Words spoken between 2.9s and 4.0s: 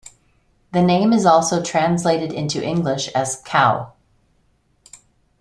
as Cow.